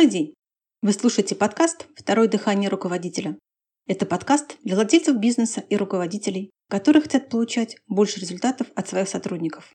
[0.00, 0.34] Добрый день!
[0.80, 3.38] Вы слушаете подкаст «Второе дыхание руководителя».
[3.86, 9.74] Это подкаст для владельцев бизнеса и руководителей, которые хотят получать больше результатов от своих сотрудников.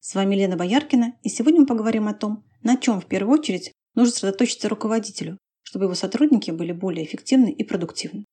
[0.00, 3.70] С вами Лена Бояркина, и сегодня мы поговорим о том, на чем в первую очередь
[3.94, 8.24] нужно сосредоточиться руководителю, чтобы его сотрудники были более эффективны и продуктивны.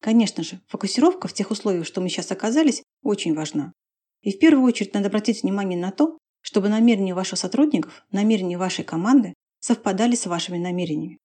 [0.00, 3.74] Конечно же, фокусировка в тех условиях, что мы сейчас оказались, очень важна.
[4.22, 8.86] И в первую очередь надо обратить внимание на то, чтобы намерения ваших сотрудников, намерения вашей
[8.86, 11.18] команды совпадали с вашими намерениями.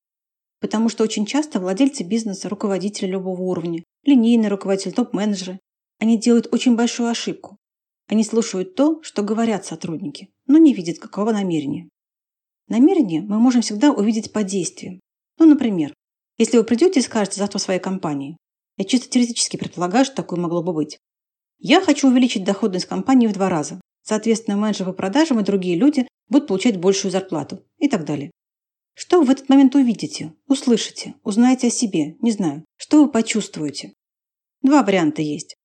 [0.62, 5.60] Потому что очень часто владельцы бизнеса, руководители любого уровня, линейный руководитель, топ-менеджеры,
[6.00, 7.58] они делают очень большую ошибку.
[8.08, 11.90] Они слушают то, что говорят сотрудники, но не видят какого намерения.
[12.70, 15.00] Намерение мы можем всегда увидеть по действиям.
[15.40, 15.94] Ну, например,
[16.38, 18.38] если вы придете и скажете завтра своей компании,
[18.78, 21.00] я чисто теоретически предполагаю, что такое могло бы быть.
[21.58, 23.82] Я хочу увеличить доходность компании в два раза.
[24.08, 28.32] Соответственно, менеджеры по продажам и другие люди будут получать большую зарплату и так далее.
[28.94, 33.94] Что вы в этот момент увидите, услышите, узнаете о себе, не знаю, что вы почувствуете?
[34.62, 35.58] Два варианта есть.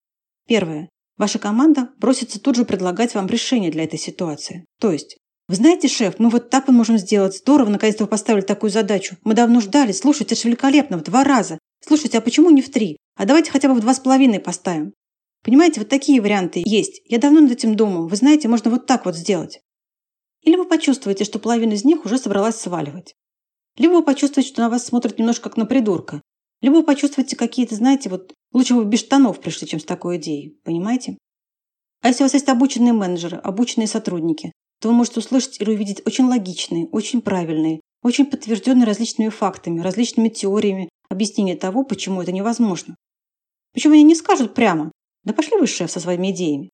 [0.48, 0.88] Первое.
[1.16, 4.64] Ваша команда бросится тут же предлагать вам решение для этой ситуации.
[4.80, 7.36] То есть, вы знаете, шеф, мы вот так вот можем сделать.
[7.36, 9.16] Здорово, наконец-то вы поставили такую задачу.
[9.22, 9.92] Мы давно ждали.
[9.92, 11.58] Слушайте, это же великолепно, в два раза.
[11.80, 12.96] Слушайте, а почему не в три?
[13.16, 14.94] А давайте хотя бы в два с половиной поставим.
[15.42, 17.02] Понимаете, вот такие варианты есть.
[17.06, 18.06] Я давно над этим думал.
[18.06, 19.60] Вы знаете, можно вот так вот сделать.
[20.42, 23.14] Или вы почувствуете, что половина из них уже собралась сваливать.
[23.76, 26.22] Либо вы почувствуете, что на вас смотрят немножко как на придурка.
[26.60, 30.60] Либо вы почувствуете какие-то, знаете, вот лучше бы без штанов пришли, чем с такой идеей.
[30.64, 31.18] Понимаете?
[32.02, 36.02] А если у вас есть обученные менеджеры, обученные сотрудники, то вы можете услышать или увидеть
[36.04, 42.96] очень логичные, очень правильные, очень подтвержденные различными фактами, различными теориями объяснения того, почему это невозможно.
[43.72, 44.92] Почему они не скажут прямо
[45.24, 46.70] «Да пошли вы, шеф, со своими идеями».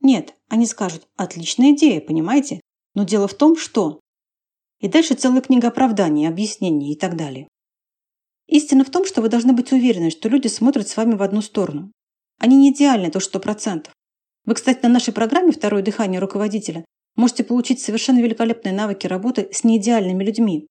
[0.00, 2.60] Нет, они скажут «Отличная идея, понимаете?
[2.94, 4.00] Но дело в том, что
[4.82, 7.46] и дальше целая книга оправданий, объяснений и так далее.
[8.48, 11.40] Истина в том, что вы должны быть уверены, что люди смотрят с вами в одну
[11.40, 11.92] сторону.
[12.38, 13.94] Они не идеальны, то сто процентов.
[14.44, 16.84] Вы, кстати, на нашей программе «Второе дыхание руководителя»
[17.14, 20.66] можете получить совершенно великолепные навыки работы с неидеальными людьми.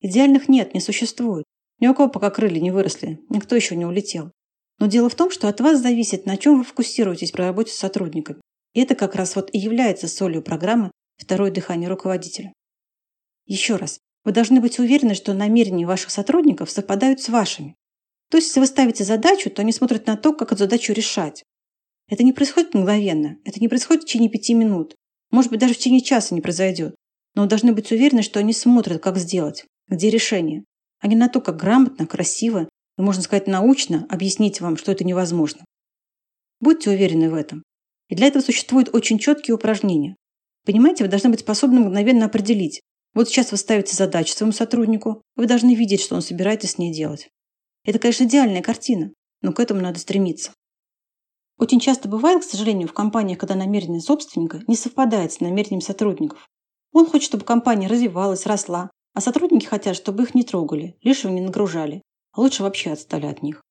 [0.00, 1.44] Идеальных нет, не существует.
[1.80, 4.30] Ни у кого пока крылья не выросли, никто еще не улетел.
[4.78, 7.78] Но дело в том, что от вас зависит, на чем вы фокусируетесь при работе с
[7.78, 8.40] сотрудниками.
[8.74, 12.52] И это как раз вот и является солью программы «Второе дыхание руководителя».
[13.46, 17.74] Еще раз, вы должны быть уверены, что намерения ваших сотрудников совпадают с вашими.
[18.28, 21.44] То есть, если вы ставите задачу, то они смотрят на то, как эту задачу решать.
[22.08, 24.94] Это не происходит мгновенно, это не происходит в течение пяти минут.
[25.30, 26.94] Может быть, даже в течение часа не произойдет.
[27.34, 30.64] Но вы должны быть уверены, что они смотрят, как сделать, где решение,
[31.00, 35.04] а не на то, как грамотно, красиво и, можно сказать, научно объяснить вам, что это
[35.04, 35.64] невозможно.
[36.60, 37.62] Будьте уверены в этом.
[38.08, 40.16] И для этого существуют очень четкие упражнения.
[40.64, 42.80] Понимаете, вы должны быть способны мгновенно определить,
[43.16, 46.92] вот сейчас вы ставите задачу своему сотруднику, вы должны видеть, что он собирается с ней
[46.92, 47.30] делать.
[47.82, 50.52] Это, конечно, идеальная картина, но к этому надо стремиться.
[51.56, 56.46] Очень часто бывает, к сожалению, в компаниях, когда намерение собственника не совпадает с намерением сотрудников.
[56.92, 61.40] Он хочет, чтобы компания развивалась, росла, а сотрудники хотят, чтобы их не трогали, лишнего не
[61.40, 62.02] нагружали,
[62.36, 63.62] лучше вообще отстали от них.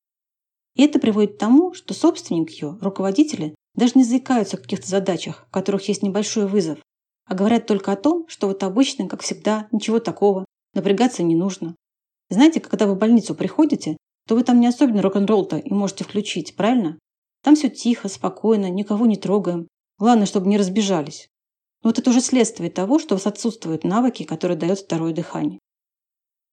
[0.75, 5.45] И это приводит к тому, что собственник ее, руководители, даже не заикаются о каких-то задачах,
[5.47, 6.79] в которых есть небольшой вызов,
[7.25, 11.75] а говорят только о том, что вот обычно, как всегда, ничего такого, напрягаться не нужно.
[12.29, 16.55] Знаете, когда вы в больницу приходите, то вы там не особенно рок-н-ролл-то и можете включить,
[16.55, 16.97] правильно?
[17.43, 19.67] Там все тихо, спокойно, никого не трогаем.
[19.99, 21.27] Главное, чтобы не разбежались.
[21.83, 25.59] Но вот это уже следствие того, что у вас отсутствуют навыки, которые дает второе дыхание.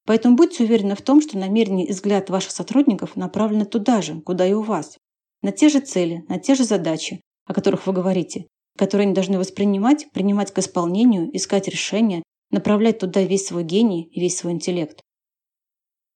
[0.05, 4.47] Поэтому будьте уверены в том, что намерение и взгляд ваших сотрудников направлены туда же, куда
[4.47, 4.99] и у вас.
[5.43, 8.47] На те же цели, на те же задачи, о которых вы говорите,
[8.77, 14.21] которые они должны воспринимать, принимать к исполнению, искать решения, направлять туда весь свой гений и
[14.21, 15.01] весь свой интеллект.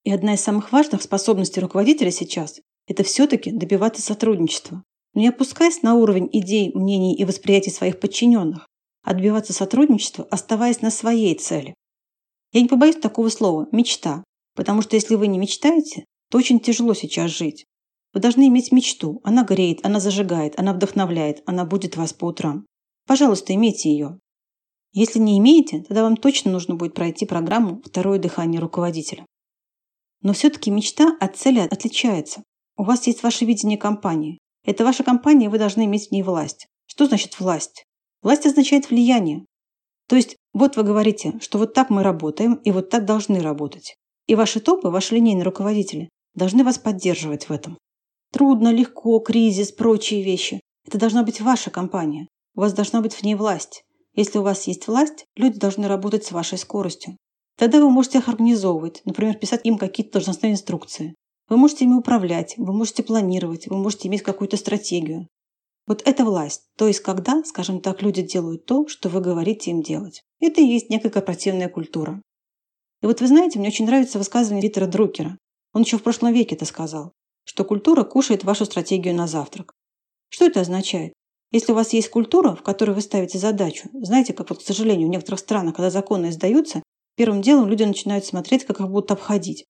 [0.04, 4.84] И одна из самых важных способностей руководителя сейчас– это все-таки добиваться сотрудничества.
[5.14, 8.66] Но не опускаясь на уровень идей, мнений и восприятий своих подчиненных,
[9.02, 11.74] а добиваться сотрудничества, оставаясь на своей цели.
[12.56, 14.24] Я не побоюсь такого слова– мечта,
[14.54, 17.66] потому что если вы не мечтаете, то очень тяжело сейчас жить.
[18.14, 19.20] Вы должны иметь мечту.
[19.24, 22.64] Она греет, она зажигает, она вдохновляет, она будет вас по утрам.
[23.06, 24.18] Пожалуйста, имейте ее.
[24.94, 29.26] Если не имеете, тогда вам точно нужно будет пройти программу «Второе дыхание руководителя».
[30.22, 32.42] Но все-таки мечта от цели отличается.
[32.78, 34.38] У вас есть ваше видение компании.
[34.64, 36.68] Это ваша компания, и вы должны иметь в ней власть.
[36.86, 37.84] Что значит власть?
[38.22, 39.44] Власть означает влияние.
[40.08, 43.96] То есть вот вы говорите, что вот так мы работаем и вот так должны работать.
[44.26, 47.78] И ваши топы, ваши линейные руководители должны вас поддерживать в этом.
[48.32, 50.60] Трудно, легко, кризис, прочие вещи.
[50.86, 52.28] Это должна быть ваша компания.
[52.54, 53.82] У вас должна быть в ней власть.
[54.14, 57.16] Если у вас есть власть, люди должны работать с вашей скоростью.
[57.58, 61.14] Тогда вы можете их организовывать, например, писать им какие-то должностные инструкции.
[61.48, 65.28] Вы можете ими управлять, вы можете планировать, вы можете иметь какую-то стратегию.
[65.86, 66.62] Вот это власть.
[66.76, 70.22] То есть когда, скажем так, люди делают то, что вы говорите им делать.
[70.40, 72.20] Это и есть некая корпоративная культура.
[73.02, 75.38] И вот вы знаете, мне очень нравится высказывание Питера Друкера.
[75.72, 77.12] Он еще в прошлом веке это сказал,
[77.44, 79.72] что культура кушает вашу стратегию на завтрак.
[80.28, 81.12] Что это означает?
[81.52, 85.06] Если у вас есть культура, в которой вы ставите задачу, знаете, как вот, к сожалению,
[85.06, 86.82] в некоторых странах, когда законы издаются,
[87.16, 89.66] первым делом люди начинают смотреть, как их будут обходить.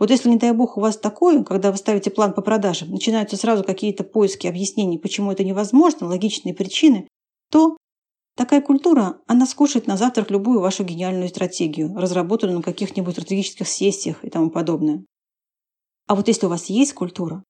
[0.00, 3.36] Вот если, не дай бог, у вас такое, когда вы ставите план по продажам, начинаются
[3.36, 7.06] сразу какие-то поиски объяснений, почему это невозможно, логичные причины,
[7.50, 7.76] то
[8.34, 14.24] такая культура, она скушает на завтрак любую вашу гениальную стратегию, разработанную на каких-нибудь стратегических сессиях
[14.24, 15.04] и тому подобное.
[16.06, 17.44] А вот если у вас есть культура,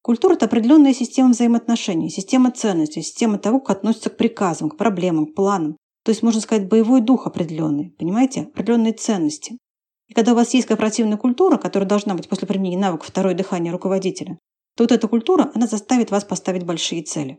[0.00, 5.26] культура– это определенная система взаимоотношений, система ценностей, система того, как относятся к приказам, к проблемам,
[5.26, 5.76] к планам.
[6.04, 9.58] То есть, можно сказать, боевой дух определенный, понимаете, определенные ценности.
[10.08, 13.72] И когда у вас есть корпоративная культура, которая должна быть после применения навыка второе дыхание
[13.72, 14.38] руководителя,
[14.76, 17.38] то вот эта культура, она заставит вас поставить большие цели.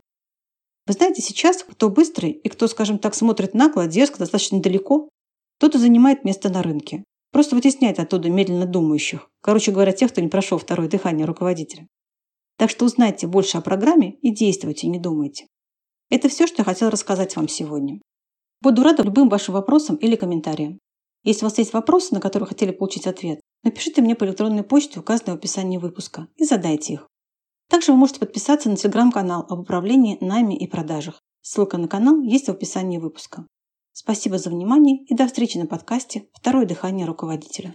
[0.86, 5.08] Вы знаете, сейчас кто быстрый и кто, скажем так, смотрит нагло, дерзко, достаточно далеко,
[5.58, 7.04] тот и занимает место на рынке.
[7.32, 9.28] Просто вытесняет оттуда медленно думающих.
[9.40, 11.86] Короче говоря, тех, кто не прошел второе дыхание руководителя.
[12.56, 15.46] Так что узнайте больше о программе и действуйте, не думайте.
[16.10, 18.00] Это все, что я хотела рассказать вам сегодня.
[18.60, 20.78] Буду рада любым вашим вопросам или комментариям.
[21.22, 25.00] Если у вас есть вопросы, на которые хотели получить ответ, напишите мне по электронной почте,
[25.00, 27.08] указанной в описании выпуска, и задайте их.
[27.68, 31.20] Также вы можете подписаться на телеграм-канал об управлении нами и продажах.
[31.42, 33.46] Ссылка на канал есть в описании выпуска.
[33.92, 37.68] Спасибо за внимание и до встречи на подкасте «Второе дыхание руководителя».